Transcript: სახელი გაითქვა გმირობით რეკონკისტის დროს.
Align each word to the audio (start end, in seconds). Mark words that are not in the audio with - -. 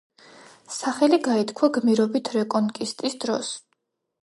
სახელი 0.75 1.19
გაითქვა 1.27 1.69
გმირობით 1.77 2.33
რეკონკისტის 2.39 3.21
დროს. 3.27 3.55